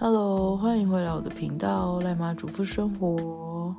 [0.00, 3.74] Hello，欢迎回来我的频道赖妈主妇生活。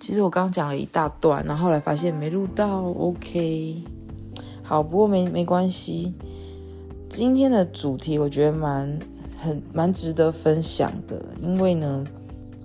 [0.00, 3.82] 其实我刚讲了一大段，然后后来发现没录到，OK。
[4.62, 6.14] 好，不过没没关系。
[7.06, 8.98] 今天的主题我觉得蛮
[9.38, 12.02] 很蛮值得分享的，因为呢，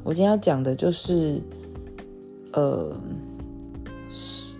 [0.01, 1.41] 我今天要讲的就是，
[2.53, 2.95] 呃，
[4.07, 4.55] 是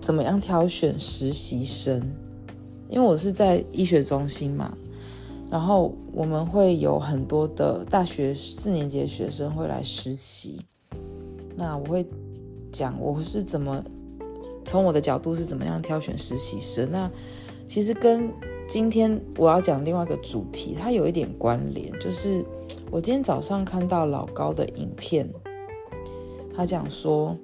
[0.00, 2.00] 怎么样挑选实习生，
[2.88, 4.72] 因为我是在医学中心嘛。
[5.50, 10.60] 然后我们会有很多的大学四年级的学生会来实习，
[11.56, 12.06] 那我会
[12.70, 13.82] 讲我是怎么
[14.64, 16.90] 从我的角度是怎么样挑选实习生。
[16.92, 17.10] 那
[17.66, 18.30] 其实跟
[18.68, 22.44] 今天我要讲另外一个主题，它有一点关联，就是
[22.90, 25.26] 我今天早上看到老高的影片，
[26.54, 27.34] 他讲说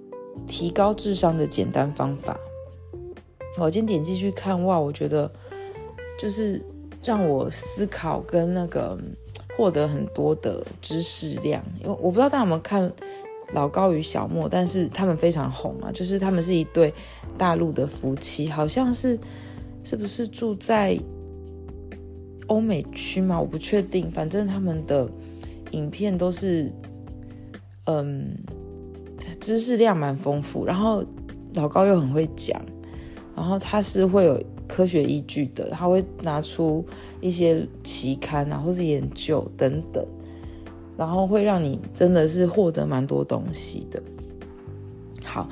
[0.47, 2.39] 提高智商的简单方法。
[3.59, 5.33] 我今天点进去看，哇，我觉得
[6.21, 6.63] 就是。
[7.05, 8.99] 让我思考跟那个
[9.57, 12.91] 获得很多的知识量，因为我不知道大家有没有看
[13.53, 16.93] 老高与小莫，但是他们非常红嘛，就是他们是一对
[17.37, 19.19] 大陆的夫妻，好像是
[19.85, 20.99] 是不是住在
[22.47, 23.39] 欧美区嘛？
[23.39, 25.09] 我不确定，反正他们的
[25.73, 26.73] 影片都是
[27.85, 28.35] 嗯
[29.39, 31.05] 知识量蛮丰富，然后
[31.55, 32.61] 老高又很会讲，
[33.37, 34.43] 然后他是会有。
[34.75, 36.85] 科学依据的，他会拿出
[37.21, 40.05] 一些期刊啊，或是研究等等，
[40.97, 44.03] 然后会让你真的是获得蛮多东西的。
[45.23, 45.49] 好，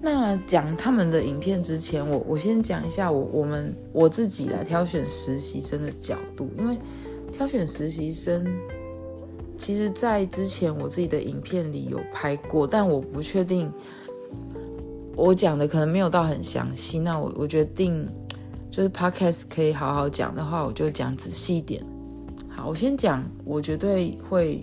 [0.00, 6.78] 那讲他们的影片之前，我我先讲一下我我们我自己来挑选实习生的角度，因为
[7.32, 8.46] 挑选实习生，
[9.56, 13.68] 其实在之前我自己的影片里有拍过，但我不确定
[15.16, 18.08] 我讲的可能没有到很详细，那我我决定。
[18.70, 21.84] 就是 podcast 可以好好讲的话，我就讲仔细一点。
[22.48, 24.62] 好，我先讲我绝对会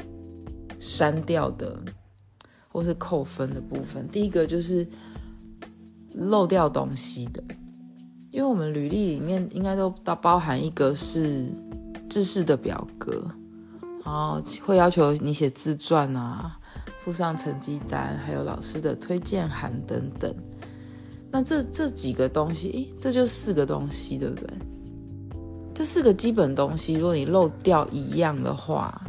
[0.80, 1.78] 删掉的，
[2.70, 4.08] 或是扣分的部分。
[4.08, 4.88] 第一个就是
[6.14, 7.44] 漏掉东西的，
[8.32, 11.52] 因为我们履历里面应该都都包含一个是
[12.10, 13.30] 制式的表格，
[14.06, 16.58] 然后会要求你写自传啊，
[17.02, 20.34] 附上成绩单，还有老师的推荐函等等。
[21.30, 24.48] 那这这几个东西，诶，这就四个东西，对不对？
[25.74, 29.00] 这四个基本东西，如果你漏掉一样的话，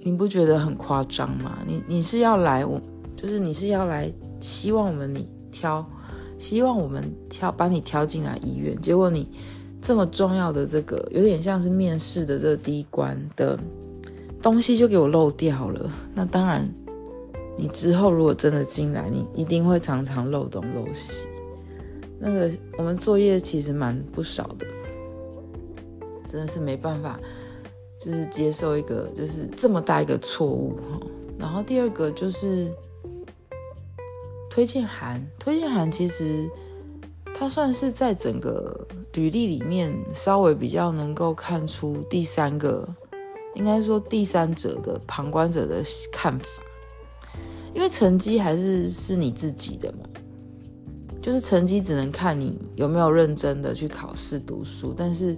[0.00, 1.58] 你不觉得很夸张吗？
[1.66, 2.80] 你你是要来，我
[3.14, 4.10] 就是你是要来，
[4.40, 5.84] 希望我们你挑，
[6.38, 9.30] 希望我们挑把你挑进来医院，结果你
[9.82, 13.58] 这么重要的这个，有点像是面试的这第一关的
[14.42, 16.66] 东西就给我漏掉了，那当然。
[17.56, 21.26] 你之后如果真的进来，你一定会常常漏东漏西。
[22.18, 24.66] 那个我们作业其实蛮不少的，
[26.28, 27.18] 真的是没办法，
[27.98, 31.00] 就是接受一个就是这么大一个错误哈。
[31.38, 32.70] 然后第二个就是
[34.50, 36.46] 推荐函，推荐函其实
[37.34, 42.86] 它算是在整个履历里面稍微比较能够看出第三个，
[43.54, 46.46] 应该说第三者的旁观者的看法。
[47.74, 50.08] 因为成绩还是是你自己的嘛，
[51.22, 55.36] 就是成绩只能看你有没有认真的去考试读书，但是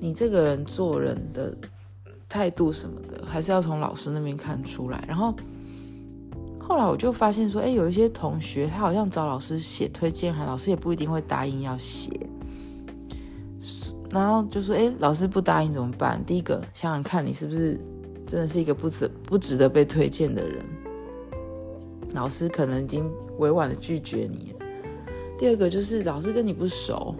[0.00, 1.54] 你这个人做人的
[2.28, 5.04] 态度什么的，还是要从老师那边看出来。
[5.06, 5.34] 然后
[6.58, 12.10] 后来我就发现说，哎，有一些同学他好像找老师写推荐函，老师也不一定会答应要写。
[14.10, 16.24] 然后就说，哎，老师不答应怎么办？
[16.24, 17.78] 第一个想想看你是不是
[18.26, 20.64] 真的是一个不值不值得被推荐的人。
[22.14, 24.66] 老师可能已经委婉的拒绝你了。
[25.38, 27.14] 第二个就是老师跟你不熟，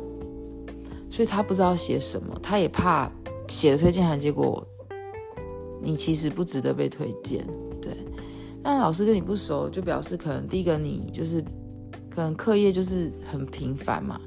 [1.09, 3.10] 所以他不知道写什么，他也怕
[3.47, 4.66] 写了推荐函，结果
[5.81, 7.47] 你其实不值得被推荐。
[7.81, 7.93] 对，
[8.62, 11.44] 那老师跟你不熟，就表示可能第一个你就是
[12.10, 14.20] 可能课业就是很平凡嘛，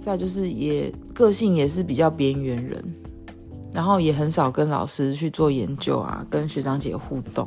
[0.00, 2.82] 再就是也个性也是比较边缘人，
[3.74, 7.46] 然后也很少跟老师去做研究啊，跟学长姐互动。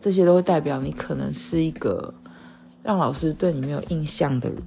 [0.00, 2.14] 这些都会代表你可能是一个
[2.82, 4.58] 让老师对你没有印象的人。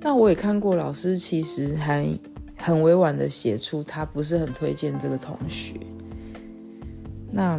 [0.00, 2.06] 那我也看过老师其实还
[2.56, 5.74] 很委婉的写出他不是很推荐这个同学。
[7.30, 7.58] 那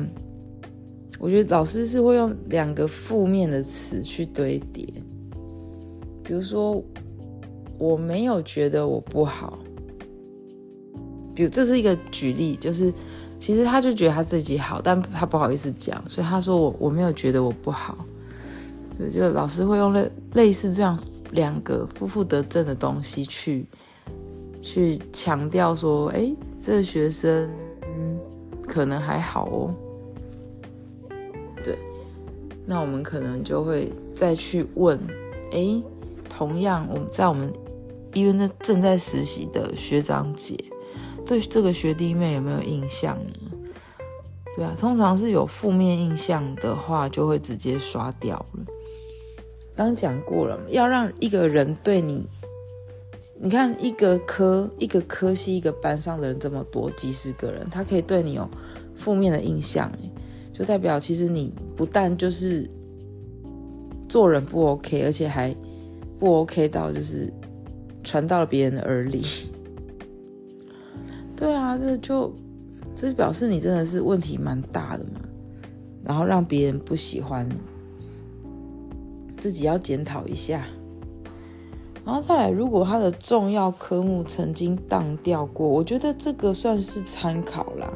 [1.17, 4.85] 我觉得老师是会用两个负面的词去堆叠，
[6.23, 6.83] 比如说
[7.79, 9.57] 我没有觉得我不好，
[11.33, 12.93] 比如这是一个举例，就是。
[13.43, 17.97] 其实他就觉得他自己好，但他不好意思讲，所以他说我我没有觉得我不好，
[18.97, 20.97] 所以就老师会用类类似这样
[21.31, 23.65] 两个负负得正的东西去
[24.61, 27.49] 去强调说，哎，这个学生
[28.65, 29.75] 可能还好哦。
[31.65, 31.77] 对，
[32.65, 34.97] 那我们可能就会再去问，
[35.51, 35.83] 哎，
[36.29, 37.51] 同样我们在我们
[38.13, 40.57] 医院正正在实习的学长姐，
[41.25, 43.33] 对这个学弟妹有没有印象呢？
[44.55, 48.65] 对啊，通常是有负面印象的话，就会直接刷掉了。
[49.75, 52.27] 刚讲过了，要让一个人对你，
[53.41, 58.47] 你看一个科一个科系一个班上的人这么多，几十个人，他可以对你有
[58.95, 59.91] 负面的印象，
[60.53, 62.69] 就代表其实你不但就是
[64.07, 65.55] 做人不 OK，而且还
[66.19, 67.33] 不 OK 到就是
[68.03, 69.23] 传到了别人的耳里。
[71.35, 72.33] 对啊，这就。
[72.95, 75.19] 这表示你真的是问题蛮大的嘛，
[76.03, 77.55] 然后让别人不喜欢你，
[79.39, 80.63] 自己要检讨一下。
[82.05, 87.91] 然后再来，如果他的重要科目曾经当掉过，我觉得这个算是参考啦。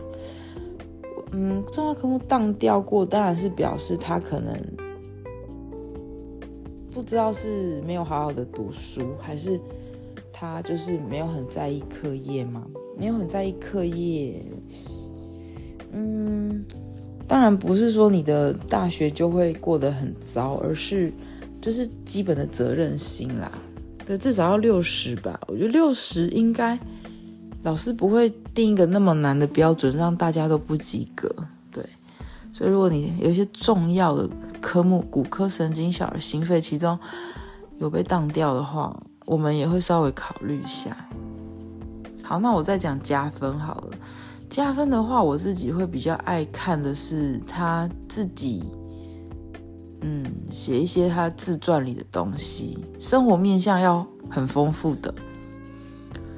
[1.32, 4.60] 嗯，重要科目当掉过，当然是表示他可能
[6.92, 9.62] 不知道是没有好好的读书，还是
[10.34, 12.66] 他就是没有很在意课业嘛。
[13.00, 14.44] 没有很在意课业，
[15.94, 16.66] 嗯，
[17.28, 21.14] 当然不是说你的大学就会过得很糟，而是
[21.62, 23.52] 就是基本的责任心啦。
[24.04, 25.40] 对，至少要六十吧。
[25.48, 26.80] 我觉得六十应该
[27.64, 31.30] 老师不会定一个那么难的标准，让大家都不及格。
[31.72, 31.86] 对，
[32.52, 34.28] 所以如果你有一些重要的
[34.60, 36.98] 科目，骨科、神经、小儿、心肺，其中
[37.80, 40.96] 有被当掉的话，我们也会稍微考虑一下。
[42.28, 43.92] 好，那我再讲加分好了。
[44.50, 48.66] 加分的话，我自己会比较爱看的是他自己，
[50.02, 55.14] 嗯，写一些他自传里的东西，生活面向要很丰富的。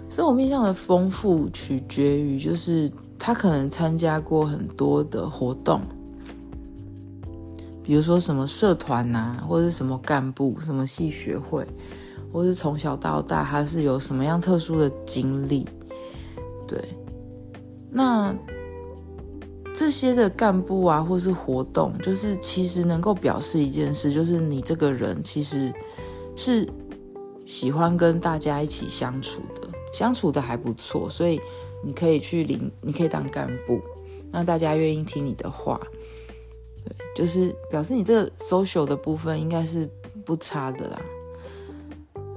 [0.08, 5.82] 生活面向的丰富取决于，就是他可能参加过很多的活动，
[7.82, 11.66] 比如说什么社团呐，或者是什么干部、什么系学会，
[12.32, 15.68] 或是从小到大他是有什么样特殊的经历。
[16.70, 16.80] 对，
[17.90, 18.36] 那
[19.74, 25.74] 这些的干部啊，或是活动，就是其实能够表示一件事，就是你这个人其实
[26.36, 26.70] 是
[27.44, 31.42] 喜欢跟大家一起相处的，相处的还不错，所以
[31.84, 33.82] 你可以去领，你可以当干部，
[34.32, 35.82] 让大家愿意听你的话。
[36.86, 39.90] 对，就是表示你这 social 的部分应该是
[40.24, 41.02] 不差的啦。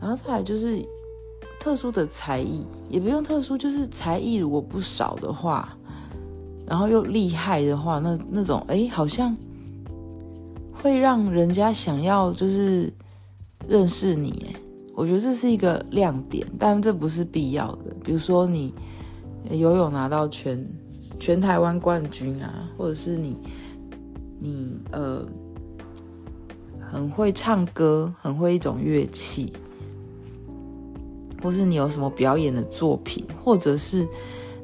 [0.01, 0.83] 然后再来就是。
[1.63, 5.69] 特殊的才艺也不用特殊，就是才艺如果不少的话，
[6.67, 9.37] 然后又厉害的话，那那种哎，好像
[10.73, 12.93] 会让人家想要就是
[13.69, 14.61] 认识你哎，
[14.97, 17.95] 我觉得这是一个亮点，但这不是必要的。
[18.03, 18.75] 比如说你
[19.49, 20.67] 游泳拿到全
[21.21, 23.39] 全台湾冠军啊，或者是你
[24.41, 25.25] 你呃
[26.81, 29.53] 很会唱歌，很会一种乐器。
[31.43, 34.07] 或是你有什么表演的作品，或者是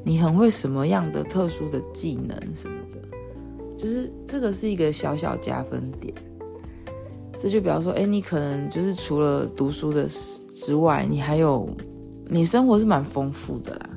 [0.03, 2.99] 你很会什么样的特殊的技能什么的，
[3.77, 6.13] 就是这个是一个小小加分点。
[7.37, 10.07] 这就比方说，哎，你可能就是除了读书的
[10.51, 11.69] 之外，你还有
[12.27, 13.89] 你生活是蛮丰富的啦。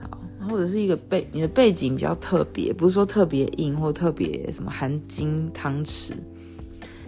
[0.00, 6.12] 好，或者是一个背你的背景比较特别，不是说特别硬或特别什么含金汤匙，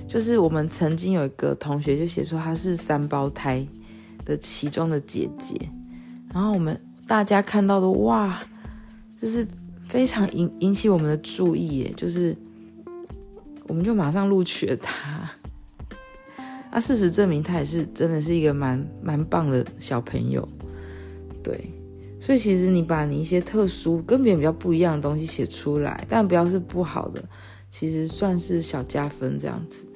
[0.07, 3.67] 就是我们曾经有一个同学就写说他是三胞胎
[4.26, 5.56] 的其中的姐姐，
[6.35, 8.42] 然后我们大家看到的哇，
[9.18, 9.47] 就是
[9.88, 12.37] 非常引引起我们的注意耶，就是
[13.68, 15.30] 我们就马上录取了他。
[16.73, 20.47] 那事实证明，他也是真的是一个蛮蛮棒的小朋友。
[21.42, 21.73] 对，
[22.21, 27.25] 所以其实你把你一些特殊跟别人比较不一样的东西写出来，但不要是不好的，
[27.71, 29.87] 其实算是小加分这样子。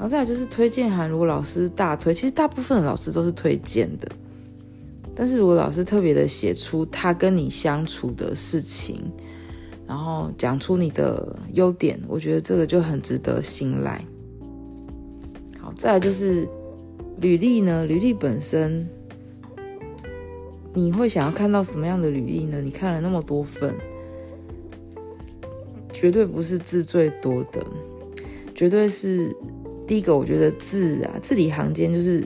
[0.00, 4.10] 然后再来就是推荐函，如果老师大推，其实大部分的老师都是推荐的。
[5.14, 9.02] 但是如果老师特别的写出他跟你相处的事情，
[9.86, 14.02] 然后讲出你的优点，我觉得这个就很值得信赖。
[15.60, 16.48] 好，再来就是
[17.18, 18.88] 履历呢，履历本身，
[20.72, 22.62] 你会想要看到什么样的履历呢？
[22.62, 23.74] 你看了那么多份，
[25.92, 27.62] 绝对不是字最多的，
[28.54, 29.36] 绝对是。
[29.90, 32.24] 第一个，我觉得字啊，字里行间就是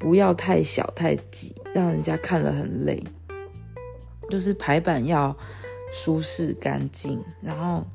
[0.00, 3.00] 不要太小太挤，让人家看了很累。
[4.28, 5.32] 就是排版要
[5.92, 7.86] 舒适干净，然后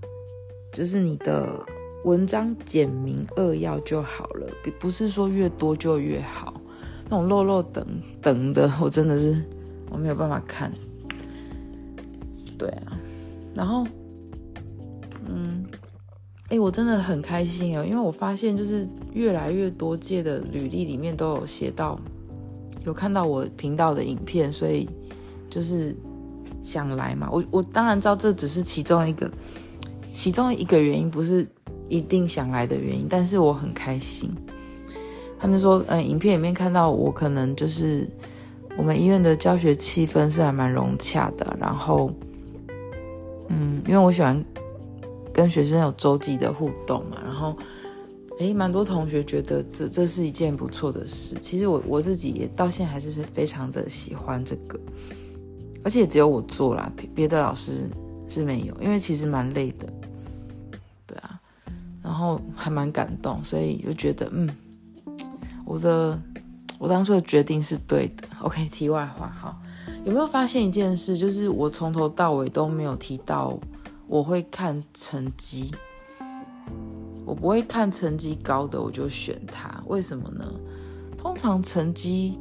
[0.71, 1.61] 就是你的
[2.05, 4.47] 文章简明扼要就好了，
[4.79, 6.53] 不是说越多就越好。
[7.09, 7.85] 那种漏漏等
[8.21, 9.35] 等的，我真的是
[9.89, 10.71] 我没有办法看。
[12.57, 12.97] 对啊，
[13.53, 13.85] 然后，
[15.27, 15.65] 嗯，
[16.53, 21.99] 哎，我真的很开心哦，因为我发现就是越来越多届的履历里面都有写到，
[22.85, 24.87] 有看到我频道的影片，所以
[25.49, 25.95] 就是
[26.61, 27.27] 想来嘛。
[27.31, 29.27] 我我当然知道这只是其中一个，
[30.13, 31.47] 其中一个原因，不是
[31.89, 34.29] 一定想来的原因，但是我很开心。
[35.39, 38.07] 他们说，嗯，影片里面看到我可能就是
[38.77, 42.11] 我们医院的教学气氛是还蛮融洽的，然后，
[43.47, 44.45] 嗯，因为我喜欢
[45.33, 47.57] 跟学生有周记的互动嘛，然后，
[48.39, 51.35] 诶，蛮多同学觉得这这是一件不错的事。
[51.41, 54.79] 其实我我自己也到现在还是非常的喜欢这个，
[55.83, 57.89] 而且只有我做啦，别的老师
[58.27, 59.87] 是没有，因为其实蛮累的，
[61.07, 61.39] 对啊，
[62.03, 64.49] 然后还蛮感动，所以就觉得嗯。
[65.65, 66.21] 我的
[66.77, 68.27] 我当初的决定是对的。
[68.41, 69.57] OK，题外话，好，
[70.03, 71.17] 有没有发现一件事？
[71.17, 73.57] 就是我从头到尾都没有提到
[74.07, 75.71] 我会看成绩，
[77.25, 79.83] 我不会看成绩高的我就选他。
[79.87, 80.45] 为什么呢？
[81.17, 82.37] 通常成绩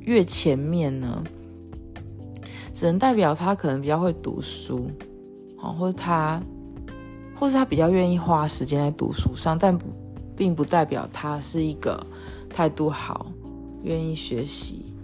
[0.00, 1.22] 越前面呢，
[2.74, 4.90] 只能代表他可能比较会读书，
[5.58, 6.42] 啊，或者他，
[7.36, 9.86] 或是他比较愿意花时间在读书上，但不。
[10.38, 12.00] 并不代表他是一个
[12.48, 13.26] 态度好、
[13.82, 14.94] 愿意学习，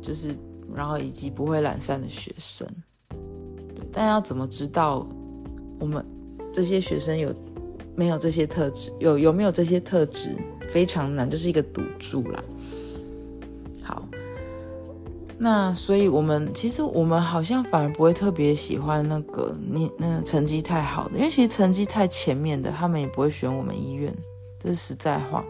[0.00, 0.36] 就是
[0.74, 2.66] 然后以及不会懒散的学生。
[3.92, 5.06] 但要怎么知道
[5.78, 6.04] 我们
[6.52, 7.34] 这些学生有
[7.94, 8.90] 没有这些特质？
[8.98, 10.34] 有有没有这些特质？
[10.70, 12.42] 非常难，就是一个赌注啦。
[13.82, 14.02] 好，
[15.36, 24.14] 那所以我们其实我们好像反而不会特别喜欢那个你那个成绩太好的，因为其实成绩太前面的，他们也不会选我们医院。
[24.58, 25.44] 这是实在话，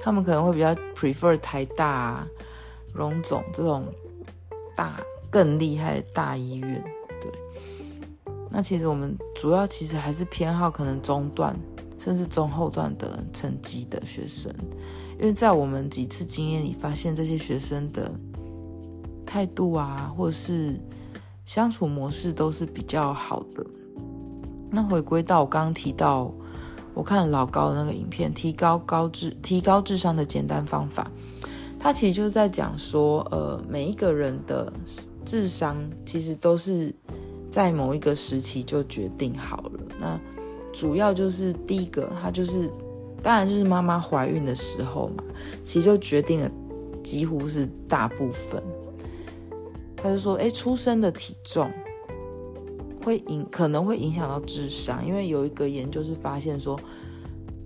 [0.00, 2.28] 他们可能会比较 prefer 台大啊、
[2.92, 3.84] 荣总这种
[4.76, 6.84] 大更厉害的大医院。
[8.50, 11.56] 那其实我们主要其实还是偏好可能中段
[11.98, 14.52] 甚至中后段的成绩的学生，
[15.18, 18.10] 因为在我们几次经验里发现，这些学生的
[19.24, 20.80] 态度啊，或者是
[21.46, 23.64] 相处模式都是比较好的。
[24.70, 26.32] 那回归到我刚刚提到。
[26.92, 31.08] 我看老高的那个影片，提高高智提高智商的简单方法，
[31.78, 34.70] 他其实就是在讲说，呃，每一个人的
[35.24, 36.92] 智商其实都是
[37.50, 39.80] 在某一个时期就决定好了。
[39.98, 40.20] 那
[40.72, 42.70] 主要就是第一个，他就是
[43.22, 45.24] 当然就是妈妈怀孕的时候嘛，
[45.64, 46.50] 其实就决定了
[47.02, 48.62] 几乎是大部分。
[49.96, 51.70] 他就说，诶，出生的体重。
[53.02, 56.78] 会影可能会影响到智商，因为有一个研究是发现说，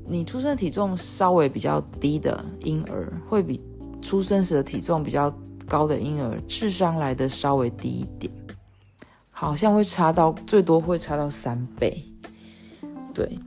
[0.06, 3.60] 你出生体重稍微比较低的婴儿，会比
[4.00, 5.36] 出生时的体重比较
[5.66, 8.32] 高的婴儿智商来的稍微低一点，
[9.44, 12.02] 好像会差到最多会差到三倍。
[13.12, 13.38] 对，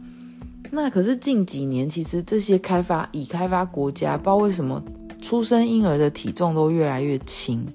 [0.72, 4.82] 那可是近几年其实这些开发已开发国家，不知道为什么
[5.22, 7.66] 出生婴儿的体重都越来越轻。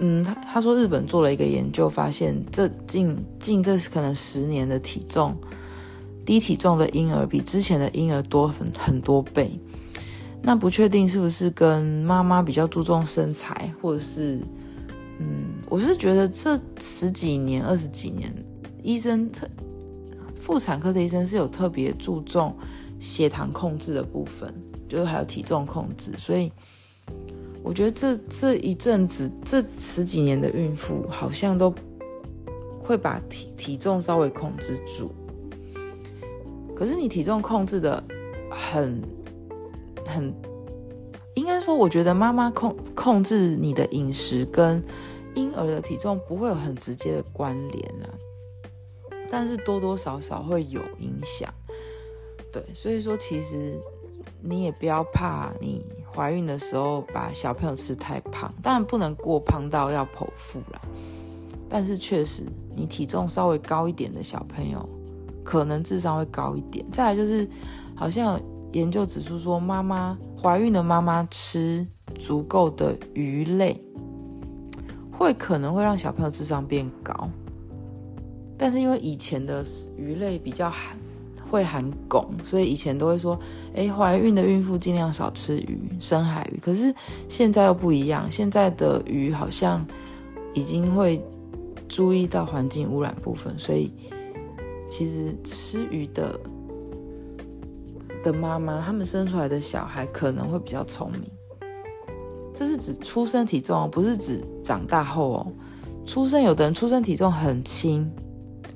[0.00, 5.36] 嗯，他他说日本做了一个研究，发现这近近这可能十年的体重
[6.26, 9.60] 低体重的婴儿比之前的婴儿多很很多倍。
[10.42, 14.40] 那不确定是不是跟妈妈比较注重身材，或者是
[15.18, 18.32] 嗯，我是觉得这十几年二十几年，
[18.82, 19.48] 医生特
[20.40, 22.54] 妇产科的医生是有特别注重
[23.00, 24.52] 血糖控制的部分，
[24.88, 26.50] 就是还有体重控制，所以。
[27.62, 31.74] 我觉得这这一阵子，这十几年的孕妇好像都
[32.78, 35.10] 会把体体重稍微控制住。
[36.76, 38.04] 可是你体重控制的
[38.50, 39.00] 很
[40.04, 40.30] 很，
[41.34, 44.84] 应该说，我觉得妈妈控控制你的饮食跟
[45.34, 48.08] 婴儿的体重不会有很直接的关联啊，
[49.28, 51.52] 但是多多少少会有影响。
[52.52, 53.78] 对，所以说其实
[54.40, 55.82] 你也不要怕你。
[56.14, 60.80] 怀孕的时候把小朋友吃太胖，当然不能过胖到要剖腹啦。
[61.68, 64.88] 但是确实，你体重稍微高一点的小朋友，
[65.42, 66.86] 可能智商会高一点。
[66.92, 67.48] 再来就是，
[67.96, 68.40] 好像有
[68.74, 71.84] 研究指出说，妈妈怀孕的妈妈吃
[72.16, 73.83] 足够的鱼类，
[75.16, 77.28] 会可能会让小朋友智商变高。
[78.58, 79.64] 但是因为以前的
[79.96, 80.96] 鱼类比较含。
[81.50, 83.38] 会含汞，所以以前都会说，
[83.74, 86.58] 诶，怀孕的孕妇尽量少吃鱼，深海鱼。
[86.58, 86.92] 可是
[87.28, 89.86] 现在又不一样，现在的鱼好像
[90.52, 91.22] 已经会
[91.86, 93.92] 注意到环境污染部分，所以
[94.88, 96.40] 其实吃鱼的
[98.24, 101.30] 的妈妈，他们生出来的小孩可能会比较聪明。
[102.54, 105.46] 这是指出生体重，不是指长大后哦。
[106.06, 108.08] 出生有的人出生体重很轻，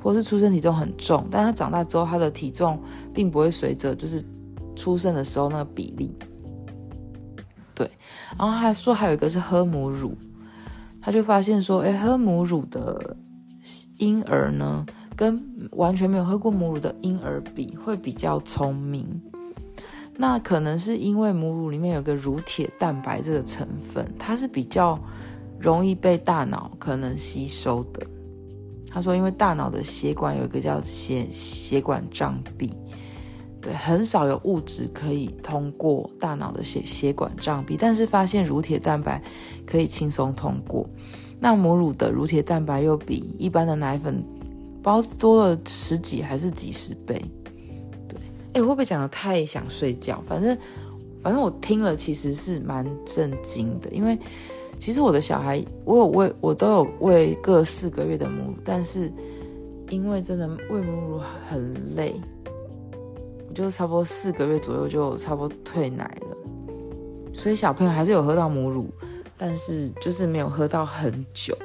[0.03, 2.79] 或是出生体重很重，但他长大之后，他的体重
[3.15, 4.23] 并不会随着就是
[4.75, 6.15] 出生的时候那个比例。
[7.75, 7.89] 对，
[8.37, 10.17] 然后他说还有一个是喝母乳，
[11.01, 13.17] 他就发现说，哎，喝母乳的
[13.99, 15.41] 婴儿呢，跟
[15.73, 19.21] 完全没有喝过母乳的婴儿比，会比较聪明。
[20.21, 24.99] 那可能是因为母乳里面有个乳铁蛋白这个成分，它是比较
[25.61, 28.05] 容易被大脑可能吸收的。
[28.91, 32.73] 他说，因为大脑的血管有一个叫血血管障壁，
[33.61, 39.23] 对，很少有物质可以通过大脑的血血管障壁，但是发现乳铁蛋白
[39.65, 40.85] 可以轻松通过。
[41.39, 44.21] 那母乳的乳铁蛋白又比一般的奶粉
[44.83, 47.23] 包多了十几还是几十倍。
[48.55, 50.23] 哎，会不会讲得太想睡觉？
[50.27, 50.57] 反正，
[51.23, 54.19] 反正我听了其实是蛮震惊的，因为
[54.79, 59.13] 其实我的小孩，我有喂，我都有喂各四个月的母乳，但是
[59.91, 62.15] 因为真的喂母乳很累，
[63.49, 66.37] 我就差不多四个月左右就差不多退奶了，
[67.35, 68.87] 所以小朋友还是有喝到母乳，
[69.37, 71.57] 但是就是没有喝到很久。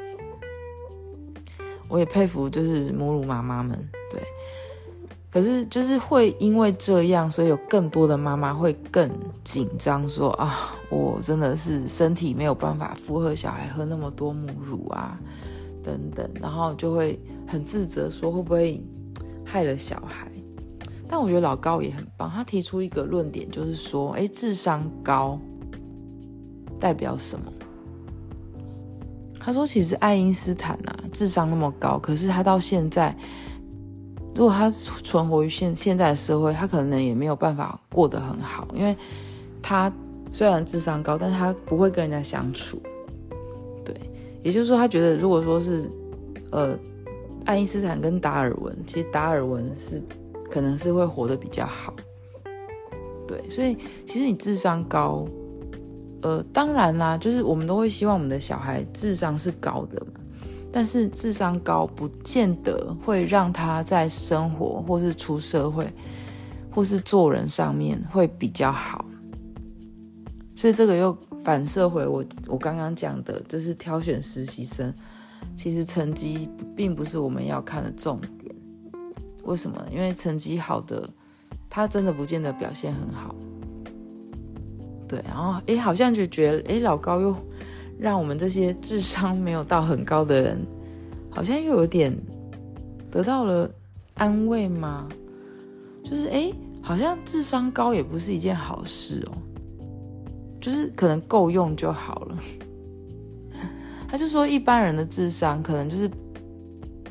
[1.88, 3.78] 我也佩服，就是母乳妈妈们，
[4.10, 4.22] 对。
[5.34, 9.10] 可是，就是会因为这样，所以有更多的妈妈会更
[9.44, 15.20] 紧张，说啊，我真的是身体没有办法负荷小孩喝那么多母乳啊，
[15.82, 18.80] 等等，然后就会很自责，说会不会
[19.44, 20.32] 害了小孩？
[21.08, 25.40] 但我觉得老高也很棒，他提出一个论点，就是说，哎，智商高
[26.80, 27.52] 代表什么？
[29.40, 33.18] 他说，其实爱因斯坦啊，智商那么高，可是他到现在。
[34.36, 38.96] 如果他存活于现现在的社会，他可能也没有办法过得很好，因为
[39.62, 39.92] 他
[40.32, 42.82] 虽然智商高，但是他不会跟人家相处。
[43.86, 43.96] 对，
[44.42, 45.88] 也就是说，他觉得如果说是
[46.50, 46.76] 呃，
[47.46, 50.02] 爱因斯坦跟达尔文，其实达尔文是
[50.50, 51.94] 可能是会活得比较好。
[53.28, 55.28] 对，所以其实你智商高，
[56.24, 60.20] 呃，当然啦，就是我们都会希望我们的小孩智商是高的嘛。
[60.76, 65.88] 但是智商高不见得会让他在生活或是出社会
[66.72, 69.06] 或是做人上面会比较好，
[70.56, 74.92] 所以这个又反射回我我刚刚讲的，就是挑选实习生，
[75.56, 78.52] 其实成绩并不是我们要看的重点。
[79.44, 79.86] 为什么呢？
[79.92, 81.08] 因为成绩好的
[81.70, 83.36] 他真的不见得表现很好。
[85.08, 87.36] 对，然后诶，好像就觉得诶，老高又。
[88.00, 90.66] 让我们这些智商没有到很高的人，
[91.30, 92.16] 好像又有点
[93.10, 93.70] 得到了
[94.16, 95.08] 安慰吗？
[96.04, 99.38] 就是诶，好像智商高也不是一件好事哦，
[100.60, 102.38] 就是可能够用就好了。
[104.08, 106.12] 他就说，一般人的智商可能就是，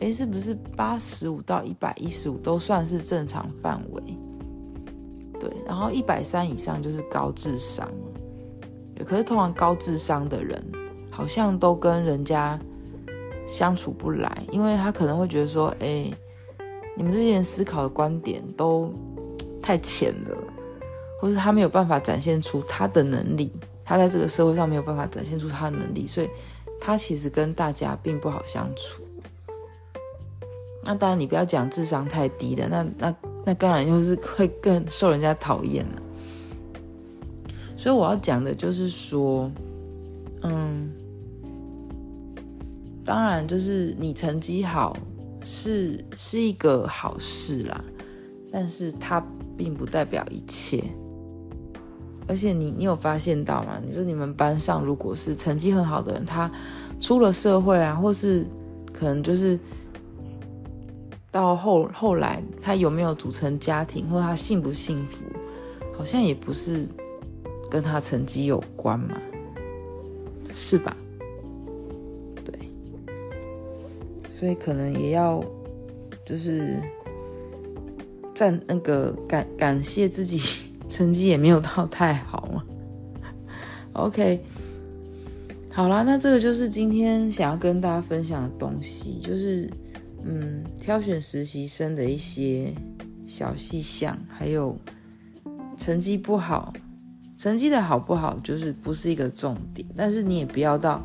[0.01, 4.03] 诶，是不是八十五到一百一十五都算是正常范围？
[5.41, 7.91] 对，然后一百三以上就是高智商。
[9.05, 10.65] 可是通常高智商的人，
[11.11, 12.59] 好像都跟人家
[13.47, 16.11] 相处不来，因为他可能会觉得说，哎、
[16.97, 18.93] 你们这些人思考的观点都
[19.61, 20.37] 太浅了，
[21.21, 23.53] 或是他没有办法展现出他的能力，
[23.85, 26.31] 他在这个社会上没有办法展现出他的能力，所以
[26.81, 29.03] 他其实跟大家并不好相处。
[30.85, 36.02] 那当然，你不要讲智商太低的，那那那当然就是会更受人家讨厌了。
[37.83, 39.51] 所以我要讲的就是说，
[40.43, 40.89] 嗯，
[43.05, 44.97] 当然就是你成绩好
[45.45, 47.85] 是是一个好事啦，
[48.53, 49.21] 但是它
[49.57, 50.81] 并不代表一切。
[52.29, 53.81] 而且你你有发现到吗？
[53.85, 56.49] 你说你们班上如果是成绩很好的人，他
[57.01, 58.47] 出了社会啊，或是
[58.93, 59.59] 可能就是
[61.33, 65.25] 到后后来他有没有组成家庭，或他幸不幸福，
[65.99, 66.87] 好像也不是。
[67.73, 69.19] 跟他成绩有关嘛？
[70.55, 70.95] 是吧？
[72.45, 72.55] 对，
[74.39, 75.43] 所以可能也要
[76.27, 76.79] 就是
[78.35, 82.63] 赞那个感感谢自己成绩也没有到太好嘛。
[84.05, 84.45] OK，
[85.71, 89.67] 好啦，那这个就是今天想要跟大家分享的东西，就是
[90.27, 92.71] 嗯，挑选实习生的一些
[93.25, 94.77] 小细项，还有
[95.79, 96.75] 成绩不好。
[97.43, 101.05] 成绩的好不好，就是不是一个重点，但是你也不要到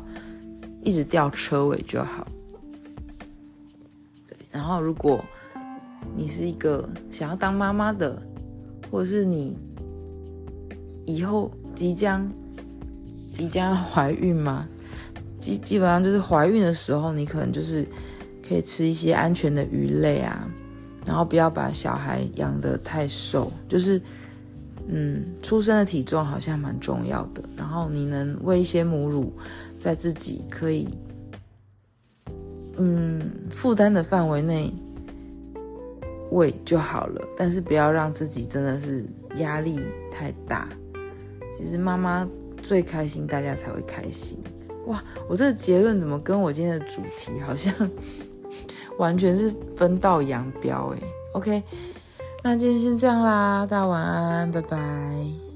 [0.84, 2.24] 一直吊车尾就好。
[4.28, 5.20] 对，然后如果
[6.14, 8.22] 你是一个想要当妈妈的，
[8.88, 9.58] 或者是你
[11.06, 12.30] 以后即将
[13.32, 14.64] 即将怀孕嘛，
[15.40, 17.84] 基基本上就是怀孕的时候，你可能就是
[18.48, 20.48] 可以吃一些安全的鱼类啊，
[21.04, 24.00] 然后不要把小孩养得太瘦，就是
[24.88, 29.32] 嗯，出生的体重好像蛮重要的，然后你能喂一些母乳，
[29.80, 30.88] 在自己可以
[32.76, 34.72] 嗯负担的范围内。
[36.30, 39.02] 喂就好了，但是不要让自己真的是
[39.36, 39.80] 压力
[40.12, 40.68] 太大。
[41.56, 42.28] 其实妈妈
[42.62, 44.38] 最开心，大家才会开心。
[44.88, 47.72] 哇，我这个结论怎么跟我今天的主题好像
[48.98, 51.02] 完全是分道扬镳诶。
[51.32, 51.62] OK，
[52.48, 55.47] 那今天先这样啦，大家晚安，拜拜。